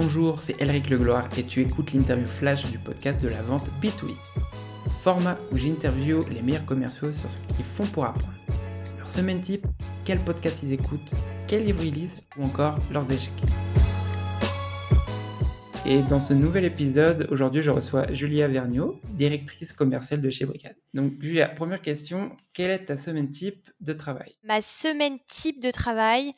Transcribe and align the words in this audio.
Bonjour, 0.00 0.40
c'est 0.40 0.54
Elric 0.62 0.90
Legloire 0.90 1.28
et 1.36 1.42
tu 1.42 1.60
écoutes 1.60 1.92
l'interview 1.92 2.24
flash 2.24 2.70
du 2.70 2.78
podcast 2.78 3.20
de 3.20 3.26
la 3.26 3.42
vente 3.42 3.68
B2B. 3.82 4.14
Format 5.02 5.36
où 5.50 5.56
j'interview 5.56 6.24
les 6.30 6.40
meilleurs 6.40 6.64
commerciaux 6.64 7.12
sur 7.12 7.28
ce 7.28 7.34
qu'ils 7.48 7.64
font 7.64 7.84
pour 7.84 8.04
apprendre. 8.04 8.32
Leur 8.96 9.10
semaine 9.10 9.40
type, 9.40 9.66
quel 10.04 10.20
podcast 10.20 10.60
ils 10.62 10.72
écoutent, 10.72 11.14
quel 11.48 11.64
livre 11.64 11.82
ils 11.82 11.92
lisent 11.92 12.16
ou 12.36 12.44
encore 12.44 12.78
leurs 12.92 13.10
échecs. 13.10 13.42
Et 15.84 16.02
dans 16.02 16.20
ce 16.20 16.34
nouvel 16.34 16.64
épisode, 16.64 17.26
aujourd'hui, 17.30 17.62
je 17.62 17.70
reçois 17.70 18.12
Julia 18.12 18.46
Vergniaud, 18.46 19.00
directrice 19.14 19.72
commerciale 19.72 20.20
de 20.20 20.28
chez 20.28 20.44
Brigade. 20.44 20.76
Donc, 20.92 21.14
Julia, 21.20 21.48
première 21.48 21.80
question, 21.80 22.36
quelle 22.52 22.70
est 22.70 22.84
ta 22.84 22.96
semaine 22.96 23.30
type 23.30 23.68
de 23.80 23.94
travail? 23.94 24.36
Ma 24.44 24.60
semaine 24.60 25.18
type 25.28 25.62
de 25.62 25.70
travail, 25.70 26.34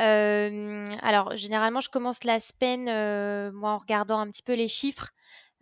euh, 0.00 0.84
alors 1.02 1.36
généralement, 1.36 1.80
je 1.80 1.88
commence 1.88 2.24
la 2.24 2.40
semaine, 2.40 2.88
euh, 2.88 3.52
moi, 3.52 3.70
en 3.70 3.78
regardant 3.78 4.18
un 4.18 4.28
petit 4.28 4.42
peu 4.42 4.54
les 4.54 4.68
chiffres, 4.68 5.10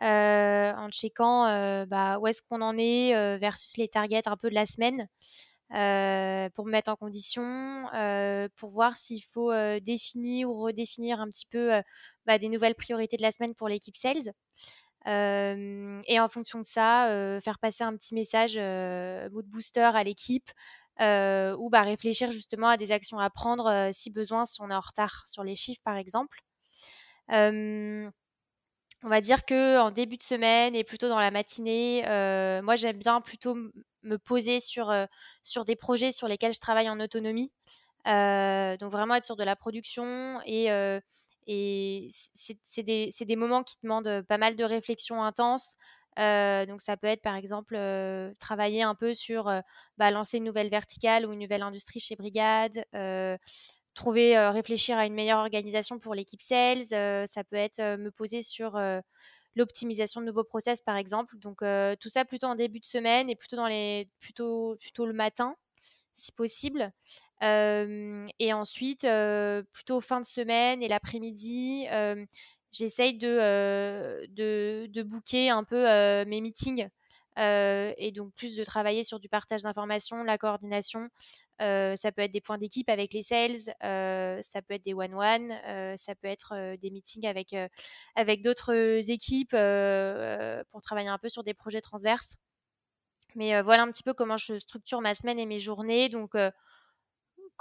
euh, 0.02 0.72
en 0.72 0.91
checkant 0.91 1.45
bah, 1.86 2.18
où 2.18 2.27
est-ce 2.27 2.42
qu'on 2.42 2.62
en 2.62 2.77
est 2.78 3.38
versus 3.38 3.77
les 3.77 3.88
targets 3.88 4.27
un 4.27 4.36
peu 4.36 4.48
de 4.50 4.55
la 4.55 4.66
semaine. 4.66 5.08
pour 6.55 6.66
me 6.66 6.70
mettre 6.70 6.91
en 6.91 6.96
condition, 6.96 7.86
pour 8.56 8.70
voir 8.70 8.96
s'il 8.96 9.22
faut 9.22 9.52
définir 9.80 10.48
ou 10.48 10.60
redéfinir 10.62 11.20
un 11.20 11.28
petit 11.28 11.46
peu 11.46 11.83
bah, 12.27 12.38
des 12.38 12.48
nouvelles 12.48 12.74
priorités 12.74 13.16
de 13.16 13.22
la 13.22 13.33
semaine 13.33 13.55
pour 13.55 13.69
l'équipe 13.69 13.96
sales. 13.96 14.33
et 15.06 16.20
en 16.20 16.28
fonction 16.28 16.58
de 16.58 16.66
ça, 16.66 17.38
faire 17.44 17.58
passer 17.58 17.84
un 17.84 17.96
petit 17.96 18.14
message 18.14 18.56
mood 19.30 19.46
booster 19.46 19.91
à 19.94 20.02
l'équipe 20.02 20.50
ou 21.01 21.70
bah, 21.70 21.82
réfléchir 21.82 22.30
justement 22.30 22.69
à 22.69 22.77
des 22.77 22.92
actions 22.92 23.19
à 23.19 23.30
prendre 23.30 23.91
si 23.92 24.10
besoin, 24.10 24.45
si 24.45 24.60
on 24.62 24.70
est 24.70 24.74
en 24.74 24.80
retard 24.80 25.24
sur 25.27 25.45
les 25.45 25.56
chiffres 25.56 25.83
par 25.84 25.96
exemple. 25.96 26.41
on 27.28 28.10
va 29.02 29.20
dire 29.20 29.45
que 29.45 29.78
en 29.78 29.91
début 29.91 30.16
de 30.16 30.23
semaine 30.23 30.74
et 30.74 30.84
plutôt 30.84 31.08
dans 31.08 31.19
la 31.20 31.31
matinée, 31.31 32.03
moi 32.62 32.77
j'aime 32.77 32.98
bien 32.98 33.20
plutôt 33.20 33.56
me 34.03 34.16
poser 34.19 34.61
sur, 34.61 34.94
sur 35.42 35.64
des 35.64 35.77
projets 35.77 36.12
sur 36.12 36.28
lesquels 36.28 36.53
je 36.55 36.61
travaille 36.61 36.89
en 36.89 37.00
autonomie. 37.00 37.50
donc 38.06 38.91
vraiment 38.92 39.14
être 39.14 39.25
sur 39.25 39.36
de 39.36 39.44
la 39.44 39.56
production 39.56 40.41
et, 40.47 40.69
et 41.47 42.06
c'est 42.11 42.83
des, 42.83 43.11
des, 43.20 43.36
moments 43.36 43.62
qui 43.62 43.77
demandent 43.83 44.22
pas 44.28 44.38
mal 44.38 44.55
de 44.55 44.64
réflexion 44.64 45.22
intense. 45.22 45.77
Donc 46.16 46.80
ça 46.80 46.96
peut 46.96 47.06
être 47.06 47.22
par 47.22 47.36
exemple 47.36 47.77
travailler 48.41 48.82
un 48.82 48.94
peu 48.94 49.14
sur 49.14 49.50
bah, 49.98 50.10
lancer 50.10 50.38
une 50.38 50.44
nouvelle 50.44 50.69
verticale 50.70 51.27
ou 51.27 51.32
une 51.32 51.41
nouvelle 51.41 51.62
industrie 51.62 52.00
chez 52.00 52.16
Brigade, 52.16 52.84
trouver, 53.94 54.38
réfléchir 54.48 54.98
à 54.98 55.06
une 55.06 55.14
meilleure 55.14 55.38
organisation 55.41 55.98
pour 55.98 56.14
l'équipe 56.14 56.41
sales. 56.41 56.84
ça 57.27 57.44
peut 57.44 57.56
être 57.56 57.80
me 57.98 58.10
poser 58.10 58.42
sur 58.42 58.78
l'optimisation 59.54 60.20
de 60.20 60.27
nouveaux 60.27 60.44
process 60.44 60.80
par 60.82 60.96
exemple. 60.96 61.38
Donc 61.38 61.58
tout 62.00 62.08
ça 62.08 62.24
plutôt 62.24 62.47
en 62.47 62.56
début 62.56 62.80
de 62.80 62.84
semaine 62.86 63.30
et 63.30 63.36
plutôt 63.36 63.56
dans 63.56 63.66
les 63.69 64.08
plutôt 64.20 64.76
plutôt 64.80 65.06
le 65.06 65.12
matin 65.12 65.56
si 66.14 66.32
possible. 66.32 66.92
et 67.42 68.52
ensuite, 68.52 69.06
plutôt 69.72 70.00
fin 70.00 70.20
de 70.20 70.26
semaine 70.26 70.82
et 70.82 70.88
l'après-midi, 70.88 71.86
j'essaye 72.73 73.17
de, 73.17 74.27
de, 74.28 74.87
de, 74.87 75.03
booker 75.03 75.51
un 75.51 75.65
peu 75.65 75.84
mes 76.25 76.41
meetings 76.41 76.89
et 77.37 78.12
donc 78.15 78.33
plus 78.34 78.56
de 78.56 78.65
travailler 78.65 79.05
sur 79.05 79.20
du 79.20 79.28
partage 79.28 79.62
d'informations, 79.62 80.25
la 80.25 80.39
coordination. 80.39 81.09
ça 81.61 82.12
peut 82.15 82.23
être 82.23 82.33
des 82.33 82.41
points 82.41 82.59
d'équipe 82.59 82.89
avec 82.89 83.12
les 83.12 83.23
sales, 83.23 83.59
ça 83.59 84.62
peut 84.62 84.75
être 84.75 84.84
des 84.84 84.95
one-one, 84.95 85.48
ça 85.97 86.15
peut 86.15 86.28
être 86.28 86.77
des 86.77 86.91
meetings 86.91 87.27
avec, 87.27 87.55
avec 88.17 88.43
d'autres 88.43 89.11
équipes 89.11 89.56
pour 90.70 90.81
travailler 90.83 91.09
un 91.09 91.19
peu 91.19 91.28
sur 91.28 91.45
des 91.45 91.55
projets 91.55 91.81
transverses. 91.81 92.37
Mais 93.34 93.62
voilà 93.62 93.83
un 93.83 93.91
petit 93.91 94.03
peu 94.03 94.15
comment 94.15 94.37
je 94.37 94.59
structure 94.59 95.00
ma 95.00 95.15
semaine 95.15 95.38
et 95.38 95.47
mes 95.47 95.59
journées. 95.59 96.09
Donc, 96.09 96.34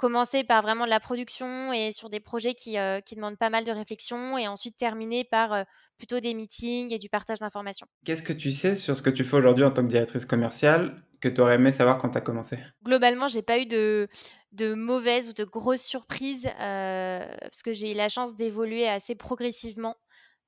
commencer 0.02 0.42
par 0.42 0.62
vraiment 0.62 0.84
de 0.84 0.90
la 0.90 0.98
production 0.98 1.72
et 1.72 1.92
sur 1.92 2.10
des 2.10 2.18
projets 2.18 2.54
qui, 2.54 2.76
qui, 3.06 3.14
demandent 3.14 3.38
pas 3.38 3.50
mal 3.50 3.64
de 3.64 3.70
réflexion 3.70 4.36
et 4.36 4.48
ensuite 4.48 4.76
terminer 4.76 5.22
par 5.22 5.64
plutôt 5.96 6.18
des 6.18 6.34
meetings 6.34 6.92
et 6.92 6.98
du 6.98 7.08
partage 7.08 7.38
d'informations. 7.38 7.86
Qu'est-ce 8.04 8.24
que 8.24 8.32
tu 8.32 8.50
sais 8.50 8.74
sur 8.74 8.96
ce 8.96 9.02
que 9.02 9.10
tu 9.10 9.22
fais 9.22 9.36
aujourd'hui 9.36 9.64
en 9.64 9.70
tant 9.70 9.82
que 9.82 9.86
directrice 9.86 10.26
commerciale 10.26 11.04
que 11.20 11.28
tu 11.28 11.40
aurais 11.40 11.54
aimé 11.54 11.70
savoir 11.70 11.98
quand 11.98 12.08
tu 12.08 12.18
as 12.18 12.20
commencé? 12.20 12.58
Globalement, 12.82 13.28
j'ai 13.28 13.42
pas 13.42 13.60
eu 13.60 13.66
de, 13.66 14.08
de 14.50 14.74
mauvaises 14.74 15.28
ou 15.28 15.34
de 15.34 15.44
grosses 15.44 15.84
surprises 15.84 16.50
parce 16.58 17.62
que 17.64 17.72
j'ai 17.72 17.92
eu 17.92 17.94
la 17.94 18.08
chance 18.08 18.34
d'évoluer 18.34 18.88
assez 18.88 19.14
progressivement. 19.14 19.94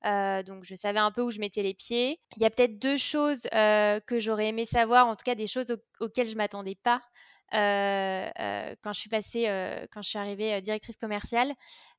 donc 0.03 0.65
je 0.65 0.75
savais 0.75 0.99
un 0.99 1.13
peu 1.13 1.23
où 1.23 1.31
je 1.31 1.39
mettais 1.39 1.63
les 1.63 1.75
pieds. 1.75 2.19
Il 2.37 2.43
y 2.43 2.45
a 2.45 2.51
peut-être 2.51 2.81
deux 2.81 2.97
choses 2.97 3.43
que 3.53 4.19
j'aurais 4.19 4.49
aimé 4.49 4.65
savoir, 4.65 5.07
en 5.07 5.15
tout 5.15 5.25
cas 5.25 5.37
des 5.37 5.47
choses 5.47 5.67
auxquelles 6.01 6.27
je 6.27 6.35
m'attendais 6.35 6.77
pas 6.83 7.01
quand 7.55 8.93
je 8.93 9.01
suis 9.01 9.09
passée, 9.09 9.45
quand 9.93 10.03
je 10.03 10.09
suis 10.09 10.19
arrivée 10.19 10.61
directrice 10.61 10.97
commerciale. 10.97 11.55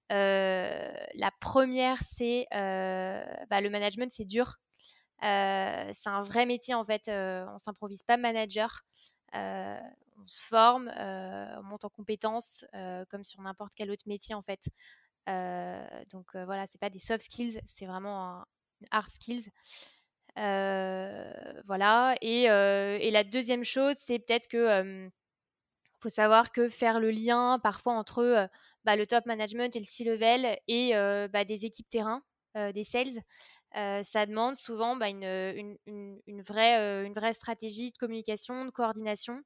la 0.09 1.31
première, 1.39 1.97
c'est 2.01 2.47
bah, 2.51 3.61
le 3.61 3.69
management, 3.69 4.11
c'est 4.11 4.25
dur. 4.25 4.57
c'est 5.21 6.09
un 6.09 6.21
vrai 6.21 6.45
métier 6.45 6.73
en 6.73 6.83
fait. 6.83 7.09
on 7.09 7.57
s'improvise 7.57 8.03
pas 8.03 8.17
manager. 8.17 8.81
on 9.33 10.27
se 10.27 10.43
forme, 10.43 10.91
on 10.97 11.63
monte 11.63 11.85
en 11.85 11.89
compétences 11.89 12.65
comme 13.09 13.23
sur 13.23 13.41
n'importe 13.41 13.73
quel 13.75 13.91
autre 13.91 14.03
métier 14.07 14.35
en 14.35 14.41
fait. 14.41 14.67
donc 16.11 16.35
voilà, 16.35 16.67
c'est 16.67 16.79
pas 16.79 16.89
des 16.89 16.99
soft 16.99 17.21
skills, 17.21 17.59
c'est 17.65 17.85
vraiment 17.85 18.39
un 18.39 18.45
hard 18.91 19.09
skills. 19.09 19.49
voilà. 20.35 22.15
Et, 22.21 22.47
la 23.11 23.23
deuxième 23.23 23.63
chose, 23.63 23.95
c'est 23.99 24.19
peut-être 24.19 24.47
que 24.49 25.09
faut 25.99 26.09
savoir 26.09 26.51
que 26.51 26.69
faire 26.69 26.99
le 26.99 27.11
lien 27.11 27.59
parfois 27.61 27.93
entre 27.93 28.49
bah, 28.83 28.95
le 28.95 29.05
top 29.05 29.25
management 29.25 29.75
et 29.75 29.79
le 29.79 29.85
C-level 29.85 30.57
et 30.67 30.91
bah, 31.31 31.45
des 31.45 31.65
équipes 31.65 31.89
terrain, 31.89 32.21
des 32.55 32.83
sales, 32.83 33.21
ça 33.73 34.25
demande 34.25 34.55
souvent 34.55 34.95
bah, 34.95 35.09
une, 35.09 35.77
une, 35.85 36.41
vraie, 36.41 37.05
une 37.05 37.13
vraie 37.13 37.33
stratégie 37.33 37.91
de 37.91 37.97
communication, 37.97 38.65
de 38.65 38.69
coordination 38.71 39.41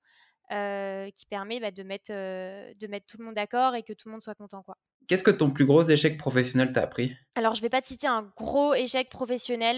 qui 0.49 1.25
permet 1.29 1.59
de, 1.71 1.83
mettre, 1.83 2.11
de 2.11 2.87
mettre 2.87 3.05
tout 3.05 3.17
le 3.17 3.25
monde 3.25 3.35
d'accord 3.35 3.75
et 3.75 3.83
que 3.83 3.93
tout 3.93 4.07
le 4.07 4.13
monde 4.13 4.21
soit 4.21 4.35
content. 4.35 4.63
Quoi. 4.63 4.75
Qu'est-ce 5.07 5.23
que 5.23 5.31
ton 5.31 5.49
plus 5.49 5.65
gros 5.65 5.83
échec 5.83 6.17
professionnel 6.17 6.71
t'a 6.71 6.83
appris? 6.83 7.15
Alors, 7.35 7.55
je 7.55 7.61
ne 7.61 7.63
vais 7.63 7.69
pas 7.69 7.81
te 7.81 7.87
citer 7.87 8.07
un 8.07 8.31
gros 8.35 8.73
échec 8.73 9.09
professionnel. 9.09 9.77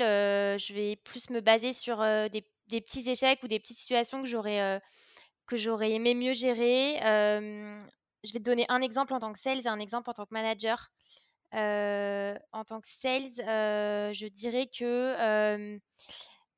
je 0.59 0.73
vais 0.73 0.95
plus 0.95 1.29
me 1.29 1.39
baser 1.39 1.73
sur 1.73 1.99
des, 1.99 2.43
des, 2.67 2.81
petits 2.81 3.09
échecs 3.09 3.43
ou 3.43 3.47
des 3.47 3.59
petites 3.59 3.77
situations 3.77 4.21
que 4.21 4.27
j'aurais 4.27 4.81
que 5.51 5.57
j'aurais 5.57 5.91
aimé 5.91 6.13
mieux 6.15 6.33
gérer. 6.33 6.95
je 7.01 8.33
vais 8.33 8.39
te 8.39 8.43
donner 8.45 8.65
un 8.69 8.81
exemple 8.81 9.13
en 9.13 9.19
tant 9.19 9.33
que 9.33 9.39
sales 9.39 9.59
et 9.59 9.67
un 9.67 9.79
exemple 9.79 10.09
en 10.09 10.13
tant 10.13 10.25
que 10.25 10.33
manager. 10.33 10.91
en 11.51 12.63
tant 12.65 12.79
que 12.79 12.87
sales, 12.87 13.33
je 13.37 14.27
dirais 14.27 14.67
que 14.67 15.77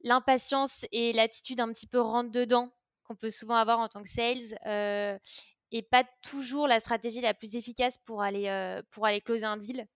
l'impatience 0.04 0.86
et 0.92 1.12
l'attitude 1.14 1.60
un 1.60 1.74
petit 1.74 1.88
peu 1.88 2.00
rentre 2.00 2.30
dedans 2.30 2.70
qu'on 3.06 3.16
peut 3.16 3.32
souvent 3.32 3.56
avoir 3.56 3.80
en 3.80 3.88
tant 3.88 4.04
que 4.04 4.10
sales 4.10 5.20
et 5.72 5.82
pas 5.82 6.04
toujours 6.22 6.68
la 6.68 6.80
stratégie 6.80 7.22
la 7.22 7.34
plus 7.34 7.56
efficace 7.56 7.98
pour 8.06 8.22
aller, 8.22 8.80
pour 8.92 9.08
aller 9.08 9.22
closer 9.22 9.46
un 9.46 9.58
deal. 9.58 9.88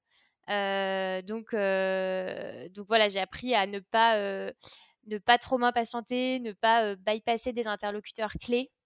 donc, 1.27 1.51
donc 1.51 2.87
voilà, 2.87 3.09
j'ai 3.09 3.19
appris 3.19 3.53
à 3.53 3.67
ne 3.67 3.77
pas, 3.77 4.17
ne 4.17 5.17
pas 5.19 5.37
trop 5.37 5.59
m'impatienter, 5.59 6.39
ne 6.39 6.53
pas 6.53 6.95
bypasser 6.95 7.53
des 7.53 7.67
interlocuteurs 7.67 8.33
clés 8.41 8.71
euh, 8.71 8.76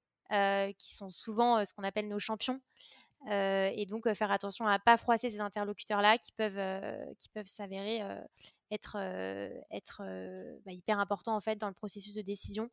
qui 0.78 0.94
sont 0.94 1.10
souvent 1.10 1.58
euh, 1.58 1.66
ce 1.66 1.74
qu'on 1.74 1.84
appelle 1.84 2.08
nos 2.08 2.20
champions. 2.20 2.62
Euh, 3.30 3.70
et 3.76 3.86
donc 3.86 4.12
faire 4.14 4.32
attention 4.32 4.66
à 4.66 4.74
ne 4.74 4.84
pas 4.84 4.98
froisser 4.98 5.30
ces 5.30 5.42
interlocuteurs-là 5.42 6.18
qui 6.18 6.32
peuvent, 6.32 7.16
qui 7.20 7.30
peuvent 7.30 7.46
s'avérer 7.46 8.02
être, 8.72 8.98
bah, 10.66 10.72
hyper 10.72 11.00
importants 11.00 11.36
en 11.36 11.42
fait 11.42 11.56
dans 11.56 11.68
le 11.68 11.76
processus 11.76 12.16
de 12.16 12.24
décision. 12.24 12.72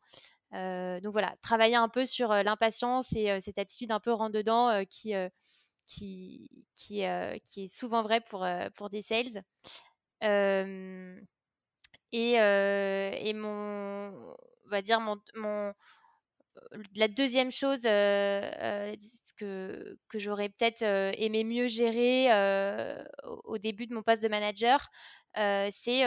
donc 0.53 1.13
voilà, 1.13 1.37
travailler 1.43 1.77
un 1.77 1.91
peu 1.91 2.07
sur 2.07 2.33
l'impatience 2.33 3.13
et 3.13 3.39
cette 3.41 3.59
attitude 3.59 3.93
un 3.93 4.01
peu 4.01 4.11
rentre-dedans 4.11 4.87
qui, 4.87 5.13
qui, 5.85 6.67
qui, 6.75 7.03
qui, 7.45 7.65
est 7.65 7.67
souvent 7.67 8.01
vrai 8.01 8.23
pour, 8.23 8.49
pour 8.75 8.89
des 8.89 9.03
sales. 9.03 9.43
et, 10.23 11.19
et 12.33 13.35
mon, 13.35 14.35
on 14.65 14.71
va 14.71 14.81
dire 14.81 15.01
mon, 15.01 15.75
la 16.97 17.09
deuxième 17.09 17.51
chose 17.51 17.83
que, 17.83 18.97
que 20.09 20.19
j'aurais 20.19 20.49
peut-être 20.49 20.83
aimé 20.83 21.45
mieux 21.45 21.69
gérer 21.69 22.29
au 23.45 23.59
début 23.59 23.87
de 23.87 23.95
mon 23.95 24.03
poste 24.03 24.23
de 24.23 24.29
manager, 24.29 24.89
c'est 25.35 26.03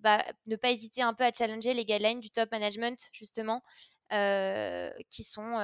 bah, 0.00 0.24
ne 0.46 0.56
pas 0.56 0.70
hésiter 0.70 1.02
un 1.02 1.14
peu 1.14 1.24
à 1.24 1.32
challenger 1.32 1.74
les 1.74 1.84
guidelines 1.84 2.20
du 2.20 2.30
top 2.30 2.50
management, 2.52 3.08
justement, 3.12 3.62
qui 4.10 5.24
sont 5.24 5.58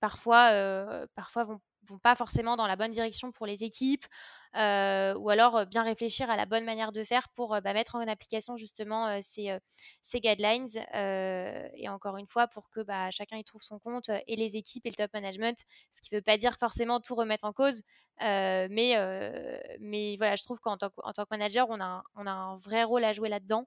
parfois, 0.00 1.06
parfois 1.14 1.44
vont, 1.44 1.60
vont 1.88 1.98
pas 1.98 2.14
forcément 2.14 2.56
dans 2.56 2.66
la 2.66 2.76
bonne 2.76 2.90
direction 2.90 3.32
pour 3.32 3.46
les 3.46 3.64
équipes. 3.64 4.04
Ou 4.54 5.30
alors 5.30 5.66
bien 5.66 5.82
réfléchir 5.82 6.30
à 6.30 6.36
la 6.36 6.46
bonne 6.46 6.64
manière 6.64 6.92
de 6.92 7.02
faire 7.04 7.28
pour 7.30 7.60
bah, 7.60 7.72
mettre 7.72 7.94
en 7.96 8.00
application 8.00 8.56
justement 8.56 9.20
ces, 9.22 9.56
ces, 10.02 10.20
guidelines. 10.20 10.68
et 10.94 11.88
encore 11.88 12.16
une 12.16 12.26
fois, 12.26 12.46
pour 12.48 12.70
que 12.70 12.80
bah, 12.80 13.10
chacun 13.10 13.36
y 13.36 13.44
trouve 13.44 13.62
son 13.62 13.78
compte 13.78 14.10
et 14.26 14.36
les 14.36 14.56
équipes 14.56 14.86
et 14.86 14.90
le 14.90 14.94
top 14.94 15.12
management, 15.12 15.58
ce 15.92 16.00
qui 16.00 16.14
ne 16.14 16.18
veut 16.18 16.22
pas 16.22 16.36
dire 16.38 16.56
forcément 16.58 17.00
tout 17.00 17.14
remettre 17.14 17.44
en 17.44 17.52
cause, 17.52 17.82
mais, 18.20 18.94
mais 19.80 20.16
voilà, 20.16 20.36
je 20.36 20.44
trouve 20.44 20.58
qu'en 20.60 20.76
tant, 20.76 20.90
tant, 20.90 21.24
que 21.24 21.28
manager, 21.30 21.66
on 21.70 21.80
a, 21.80 22.02
on 22.14 22.26
a 22.26 22.30
un 22.30 22.56
vrai 22.56 22.84
rôle 22.84 23.04
à 23.04 23.12
jouer 23.12 23.28
là-dedans. 23.28 23.66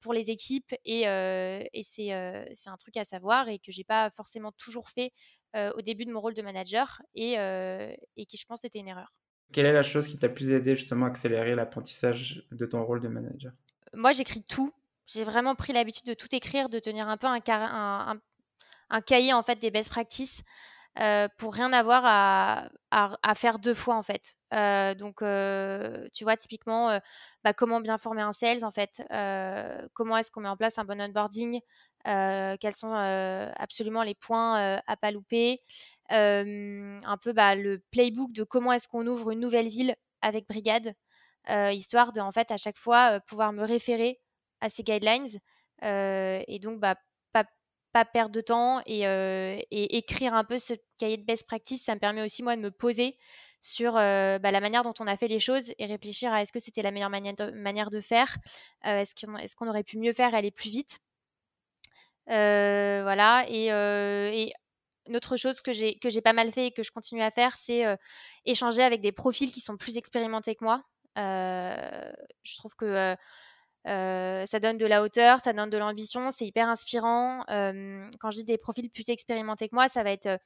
pour 0.00 0.12
les 0.12 0.30
équipes 0.30 0.74
et, 0.84 1.02
et 1.02 1.82
c'est 1.82 2.12
un 2.12 2.76
truc 2.78 2.96
à 2.96 3.04
savoir 3.04 3.48
et 3.48 3.58
que 3.58 3.72
j'ai 3.72 3.84
pas 3.84 4.10
forcément 4.10 4.52
toujours 4.52 4.88
fait 4.88 5.12
au 5.54 5.82
début 5.82 6.04
de 6.04 6.12
mon 6.12 6.20
rôle 6.20 6.34
de 6.34 6.42
manager 6.42 7.02
et, 7.14 7.32
et 7.34 8.26
qui 8.26 8.36
je 8.36 8.46
pense 8.46 8.64
était 8.64 8.78
une 8.78 8.88
erreur. 8.88 9.10
Quelle 9.52 9.66
est 9.66 9.72
la 9.72 9.82
chose 9.82 10.06
qui 10.06 10.18
t'a 10.18 10.28
plus 10.28 10.52
aidé 10.52 10.74
justement 10.74 11.06
à 11.06 11.08
accélérer 11.08 11.54
l'apprentissage 11.54 12.44
de 12.52 12.66
ton 12.66 12.84
rôle 12.84 13.00
de 13.00 13.08
manager? 13.08 13.52
Moi 13.94 14.12
j'écris 14.12 14.42
tout. 14.42 14.72
J'ai 15.06 15.24
vraiment 15.24 15.54
pris 15.54 15.72
l'habitude 15.72 16.04
de 16.04 16.14
tout 16.14 16.28
écrire, 16.32 16.68
de 16.68 16.78
tenir 16.78 17.08
un 17.08 17.16
peu 17.16 17.26
un, 17.26 17.40
un, 18.90 19.00
cahier 19.00 19.32
en 19.32 19.42
fait 19.42 19.56
des 19.56 19.70
best 19.70 19.88
practices. 19.88 20.42
Euh, 21.00 21.28
pour 21.38 21.54
rien 21.54 21.72
avoir 21.72 22.02
à, 22.04 22.68
à, 22.90 23.34
faire 23.36 23.60
deux 23.60 23.74
fois 23.74 23.94
en 23.96 24.02
fait. 24.02 24.34
Euh, 24.52 24.94
donc, 24.94 25.22
euh, 25.22 26.08
tu 26.12 26.24
vois, 26.24 26.36
typiquement, 26.36 26.98
bah, 27.44 27.52
comment 27.52 27.80
bien 27.80 27.98
former 27.98 28.22
un 28.22 28.32
sales 28.32 28.64
en 28.64 28.72
fait, 28.72 29.02
comment 29.94 30.16
est-ce 30.16 30.30
qu'on 30.30 30.40
met 30.40 30.48
en 30.48 30.56
place 30.56 30.78
un 30.78 30.84
bon 30.84 31.00
onboarding, 31.00 31.60
quels 32.04 32.74
sont 32.74 32.92
absolument 33.56 34.02
les 34.02 34.16
points 34.16 34.80
à 34.86 34.96
pas 34.96 35.12
louper, 35.12 35.60
un 36.10 37.16
peu 37.22 37.32
bah, 37.32 37.54
le 37.54 37.78
playbook 37.92 38.32
de 38.32 38.42
comment 38.42 38.72
est-ce 38.72 38.88
qu'on 38.88 39.06
ouvre 39.06 39.30
une 39.30 39.40
nouvelle 39.40 39.68
ville 39.68 39.94
avec 40.20 40.48
Brigade, 40.48 40.94
histoire 41.48 42.12
de 42.12 42.20
en 42.20 42.32
fait 42.32 42.50
à 42.50 42.56
chaque 42.56 42.78
fois 42.78 43.20
pouvoir 43.20 43.52
me 43.52 43.64
référer 43.64 44.20
à 44.60 44.68
ces 44.68 44.82
guidelines 44.82 45.28
et 45.82 46.58
donc 46.60 46.80
bah, 46.80 46.96
perdre 48.04 48.34
de 48.34 48.40
temps 48.40 48.80
et, 48.86 49.66
écrire 49.70 50.34
un 50.34 50.44
peu 50.44 50.58
ce 50.58 50.74
cahier 50.98 51.16
de 51.16 51.24
best 51.24 51.46
practice, 51.46 51.84
ça 51.84 51.94
me 51.94 52.00
permet 52.00 52.22
aussi 52.22 52.42
moi 52.42 52.56
de 52.56 52.60
me 52.60 52.70
poser 52.70 53.16
sur 53.60 53.94
bah, 53.94 54.38
la 54.38 54.60
manière 54.60 54.82
dont 54.82 54.94
on 55.00 55.06
a 55.06 55.16
fait 55.16 55.28
les 55.28 55.40
choses 55.40 55.72
et 55.78 55.86
réfléchir 55.86 56.32
à 56.32 56.42
est-ce 56.42 56.52
que 56.52 56.60
c'était 56.60 56.82
la 56.82 56.90
meilleure 56.90 57.10
manière 57.10 57.90
de, 57.90 58.00
faire, 58.00 58.36
est-ce 58.84 59.56
qu'on 59.56 59.68
aurait 59.68 59.82
pu 59.82 59.98
mieux 59.98 60.12
faire, 60.12 60.34
aller 60.34 60.50
plus 60.50 60.70
vite. 60.70 60.98
voilà, 62.26 63.44
et, 63.48 63.66
et, 63.66 64.52
une 65.08 65.16
autre 65.16 65.36
chose 65.36 65.60
que 65.60 65.72
j'ai 65.72 66.22
pas 66.22 66.32
mal 66.34 66.52
fait 66.52 66.66
et 66.66 66.70
que 66.70 66.82
je 66.82 66.92
continue 66.92 67.22
à 67.22 67.30
faire, 67.30 67.56
c'est 67.56 67.84
échanger 68.44 68.82
avec 68.82 69.00
des 69.00 69.12
profils 69.12 69.50
qui 69.50 69.60
sont 69.60 69.76
plus 69.76 69.96
expérimentés 69.96 70.54
que 70.54 70.64
moi. 70.64 70.82
je 71.16 72.56
trouve 72.58 72.74
que 72.76 73.16
ça 73.84 74.60
donne 74.60 74.76
de 74.78 74.86
la 74.86 75.02
hauteur, 75.02 75.40
ça 75.40 75.52
donne 75.52 75.70
de 75.70 75.78
l'ambition, 75.78 76.30
c'est 76.30 76.46
hyper 76.46 76.68
inspirant. 76.68 77.44
quand 77.48 78.30
je 78.30 78.36
dis 78.36 78.44
des 78.44 78.58
profils 78.58 78.90
plus 78.90 79.08
expérimentés 79.08 79.68
que 79.68 79.74
moi, 79.74 79.88
ça 79.88 80.02
va 80.02 80.10
être 80.12 80.38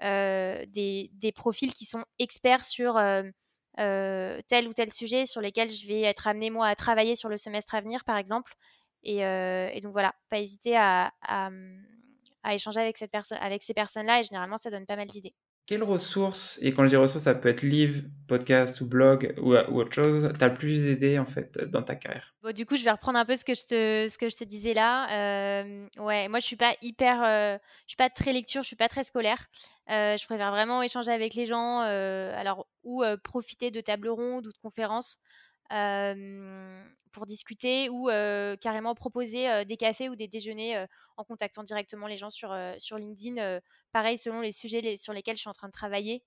des, 0.00 1.32
profils 1.34 1.72
qui 1.72 1.84
sont 1.84 2.04
experts 2.18 2.64
sur 2.64 2.94
tel 3.76 4.68
ou 4.68 4.72
tel 4.72 4.90
sujet 4.92 5.26
sur 5.26 5.40
lesquels 5.40 5.70
je 5.70 5.86
vais 5.86 6.02
être 6.02 6.26
amené 6.26 6.50
moi 6.50 6.68
à 6.68 6.74
travailler 6.74 7.16
sur 7.16 7.28
le 7.28 7.36
semestre 7.36 7.74
à 7.74 7.80
venir, 7.80 8.04
par 8.04 8.16
exemple. 8.16 8.54
Et, 9.02 9.20
donc 9.82 9.92
voilà, 9.92 10.14
pas 10.28 10.38
hésiter 10.38 10.76
à, 10.76 11.12
à 12.46 12.54
échanger 12.54 12.80
avec, 12.80 12.96
cette 12.96 13.10
avec 13.40 13.62
ces 13.62 13.74
personnes-là 13.74 14.20
et 14.20 14.22
généralement 14.22 14.56
ça 14.56 14.70
donne 14.70 14.86
pas 14.86 14.96
mal 14.96 15.08
d'idées. 15.08 15.34
Quelles 15.66 15.82
ressources, 15.82 16.60
et 16.62 16.72
quand 16.72 16.84
je 16.84 16.90
dis 16.90 16.96
ressources, 16.96 17.24
ça 17.24 17.34
peut 17.34 17.48
être 17.48 17.62
livre, 17.62 18.04
podcast 18.28 18.80
ou 18.80 18.86
blog 18.86 19.34
ou, 19.38 19.54
autre 19.54 19.92
chose, 19.92 20.32
t'as 20.38 20.48
le 20.48 20.54
plus 20.54 20.86
aidé 20.86 21.18
en 21.18 21.24
fait 21.24 21.58
dans 21.58 21.82
ta 21.82 21.96
carrière? 21.96 22.34
Bon, 22.42 22.52
du 22.52 22.64
coup, 22.66 22.76
je 22.76 22.84
vais 22.84 22.92
reprendre 22.92 23.18
un 23.18 23.24
peu 23.24 23.34
ce 23.34 23.44
que 23.44 23.54
je 23.54 23.62
te, 23.62 24.08
ce 24.08 24.16
que 24.16 24.28
je 24.28 24.36
te 24.36 24.44
disais 24.44 24.74
là. 24.74 25.08
Euh, 25.10 25.86
ouais, 25.98 26.28
moi, 26.28 26.38
je 26.38 26.46
suis 26.46 26.56
pas 26.56 26.74
hyper, 26.82 27.20
euh, 27.24 27.58
je 27.86 27.90
suis 27.90 27.96
pas 27.96 28.10
très 28.10 28.32
lecture, 28.32 28.62
je 28.62 28.68
suis 28.68 28.76
pas 28.76 28.88
très 28.88 29.02
scolaire. 29.02 29.44
Euh, 29.90 30.16
je 30.16 30.24
préfère 30.26 30.52
vraiment 30.52 30.82
échanger 30.82 31.10
avec 31.10 31.34
les 31.34 31.46
gens, 31.46 31.80
alors 31.80 32.68
ou 32.84 33.02
profiter 33.24 33.72
de 33.72 33.80
tables 33.80 34.08
rondes 34.08 34.46
ou 34.46 34.52
de 34.52 34.58
conférences 34.58 35.18
pour 37.16 37.24
discuter 37.24 37.88
ou 37.88 38.08
carrément 38.60 38.94
proposer 38.94 39.64
des 39.64 39.76
cafés 39.78 40.10
ou 40.10 40.16
des 40.16 40.28
déjeuners 40.28 40.84
en 41.16 41.24
contactant 41.24 41.62
directement 41.62 42.06
les 42.06 42.18
gens 42.18 42.28
sur, 42.28 42.54
sur 42.76 42.98
LinkedIn. 42.98 43.60
pareil, 43.90 44.18
selon 44.18 44.42
les 44.42 44.52
sujets 44.52 44.98
sur 44.98 45.14
lesquels 45.14 45.36
je 45.36 45.40
suis 45.40 45.48
en 45.48 45.54
train 45.54 45.68
de 45.68 45.72
travailler. 45.72 46.22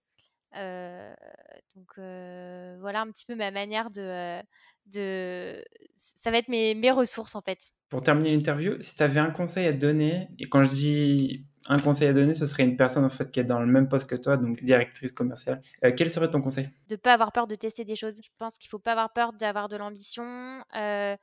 donc 0.53 1.93
voilà 1.95 3.01
un 3.01 3.11
petit 3.11 3.25
peu 3.25 3.35
ma 3.35 3.51
manière 3.51 3.91
de, 3.91 4.41
de... 4.87 5.63
Ça 5.95 6.31
va 6.31 6.39
être 6.39 6.49
mes, 6.49 6.73
mes 6.73 6.91
ressources 6.91 7.35
en 7.35 7.41
fait. 7.41 7.59
Pour 7.89 8.01
terminer 8.01 8.31
l'interview, 8.31 8.73
si 8.81 8.95
tu 8.95 9.03
avais 9.03 9.19
un 9.19 9.31
conseil 9.31 9.67
à 9.67 9.73
donner, 9.73 10.29
et 10.39 10.49
quand 10.49 10.63
je 10.63 10.71
dis 10.71 11.45
un 11.69 11.77
conseil 11.77 12.07
à 12.07 12.13
donner, 12.13 12.33
ce 12.33 12.47
serait 12.47 12.63
une 12.63 12.75
personne 12.75 13.05
en 13.05 13.09
fait 13.09 13.31
qui 13.31 13.39
est 13.39 13.43
dans 13.43 13.59
le 13.59 13.67
même 13.67 13.87
poste 13.87 14.09
que 14.09 14.15
toi, 14.15 14.37
donc 14.37 14.61
directrice 14.63 15.11
commerciale. 15.11 15.61
Euh, 15.85 15.91
quel 15.95 16.09
serait 16.09 16.29
ton 16.29 16.41
conseil? 16.41 16.67
De 16.87 16.95
ne 16.95 16.97
pas 16.97 17.13
avoir 17.13 17.31
peur 17.31 17.45
de 17.45 17.53
tester 17.53 17.85
des 17.85 17.95
choses. 17.95 18.19
Je 18.23 18.29
pense 18.39 18.57
qu'il 18.57 18.69
faut 18.69 18.79
pas 18.79 18.93
avoir 18.93 19.13
peur 19.13 19.33
d'avoir 19.33 19.69
de 19.69 19.77
l'ambition. 19.77 20.63
Euh, 20.75 21.15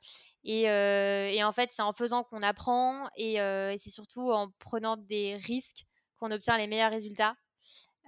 et, 0.45 0.69
euh, 0.69 1.27
et, 1.27 1.43
en 1.43 1.51
fait, 1.51 1.69
c'est 1.73 1.81
en 1.81 1.91
faisant 1.91 2.23
qu'on 2.23 2.39
apprend 2.39 3.09
et 3.17 3.35
c'est 3.77 3.89
surtout 3.89 4.31
en 4.31 4.47
prenant 4.59 4.95
des 4.95 5.35
risques 5.35 5.83
qu'on 6.17 6.31
obtient 6.31 6.57
les 6.57 6.67
meilleurs 6.67 6.91
résultats. 6.91 7.35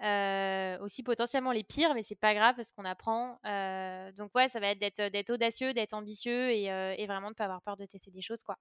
Euh, 0.01 0.79
aussi 0.79 1.03
potentiellement 1.03 1.51
les 1.51 1.65
pires, 1.65 1.93
mais 1.93 2.03
c'est 2.03 2.15
pas 2.15 2.33
grave 2.33 2.55
parce 2.55 2.71
qu'on 2.71 2.85
apprend. 2.85 3.37
Euh, 3.45 4.13
donc 4.13 4.33
ouais, 4.33 4.47
ça 4.47 4.61
va 4.61 4.69
être 4.69 4.79
d'être, 4.79 5.29
audacieux, 5.29 5.73
d'être 5.73 5.93
ambitieux 5.93 6.51
et, 6.51 6.71
euh, 6.71 6.95
et, 6.97 7.05
vraiment 7.05 7.31
de 7.31 7.35
pas 7.35 7.45
avoir 7.45 7.61
peur 7.61 7.75
de 7.75 7.85
tester 7.85 8.09
des 8.09 8.21
choses 8.21 8.41
quoi. 8.43 8.57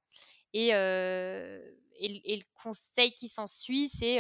Et, 0.53 0.69
et, 0.71 2.37
le 2.37 2.43
conseil 2.61 3.13
qui 3.13 3.29
s'ensuit, 3.29 3.89
c'est 3.89 4.19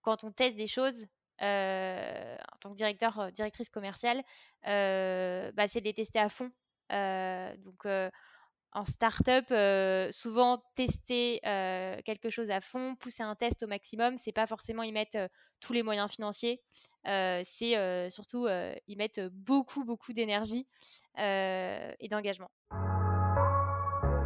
quand 0.00 0.24
on 0.24 0.32
teste 0.32 0.56
des 0.56 0.66
choses 0.66 1.04
en 1.40 2.56
tant 2.60 2.70
que 2.70 2.76
directeur, 2.76 3.30
directrice 3.32 3.68
commerciale, 3.68 4.22
bah, 4.62 5.68
c'est 5.68 5.80
de 5.80 5.84
les 5.84 5.94
tester 5.94 6.18
à 6.18 6.30
fond. 6.30 6.50
donc 6.90 7.84
en 8.76 8.84
startup, 8.84 9.46
euh, 9.50 10.08
souvent 10.12 10.62
tester 10.74 11.40
euh, 11.46 11.96
quelque 12.04 12.28
chose 12.28 12.50
à 12.50 12.60
fond, 12.60 12.94
pousser 13.00 13.22
un 13.22 13.34
test 13.34 13.62
au 13.62 13.66
maximum, 13.66 14.18
c'est 14.18 14.32
pas 14.32 14.46
forcément 14.46 14.82
y 14.82 14.92
mettre 14.92 15.16
euh, 15.16 15.28
tous 15.60 15.72
les 15.72 15.82
moyens 15.82 16.10
financiers, 16.10 16.60
c'est 17.04 18.10
surtout 18.10 18.46
y 18.46 18.96
mettre 18.96 19.30
beaucoup 19.32 19.84
beaucoup 19.84 20.12
d'énergie 20.12 20.66
et 21.16 22.08
d'engagement. 22.10 22.50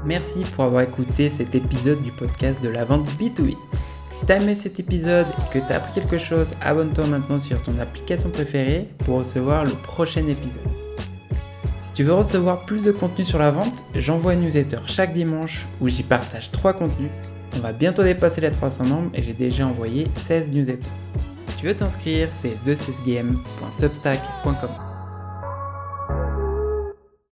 Merci 0.04 0.40
pour 0.54 0.64
avoir 0.64 0.82
écouté 0.82 1.30
cet 1.30 1.54
épisode 1.54 2.02
du 2.02 2.10
podcast 2.10 2.60
de 2.60 2.68
la 2.68 2.84
vente 2.84 3.06
B2B. 3.10 3.56
Si 4.12 4.26
tu 4.26 4.32
as 4.32 4.38
aimé 4.38 4.56
cet 4.56 4.80
épisode 4.80 5.26
et 5.28 5.52
que 5.52 5.64
tu 5.64 5.72
as 5.72 5.76
appris 5.76 5.92
quelque 5.92 6.18
chose, 6.18 6.52
abonne-toi 6.60 7.06
maintenant 7.06 7.38
sur 7.38 7.62
ton 7.62 7.78
application 7.78 8.30
préférée 8.30 8.88
pour 9.04 9.18
recevoir 9.18 9.64
le 9.64 9.74
prochain 9.82 10.26
épisode. 10.26 10.89
Tu 12.00 12.04
veux 12.04 12.14
recevoir 12.14 12.64
plus 12.64 12.84
de 12.84 12.92
contenu 12.92 13.24
sur 13.24 13.38
la 13.38 13.50
vente, 13.50 13.84
j'envoie 13.94 14.32
une 14.32 14.40
newsletter 14.40 14.78
chaque 14.86 15.12
dimanche 15.12 15.68
où 15.82 15.88
j'y 15.90 16.02
partage 16.02 16.50
3 16.50 16.72
contenus. 16.72 17.10
On 17.56 17.58
va 17.60 17.74
bientôt 17.74 18.02
dépasser 18.02 18.40
les 18.40 18.50
300 18.50 18.86
membres 18.86 19.10
et 19.12 19.20
j'ai 19.20 19.34
déjà 19.34 19.66
envoyé 19.66 20.06
16 20.14 20.50
newsletters. 20.50 20.88
Si 21.44 21.56
tu 21.58 21.66
veux 21.66 21.76
t'inscrire, 21.76 22.30
c'est 22.32 22.54
thesesgame.substack.com. 22.54 24.89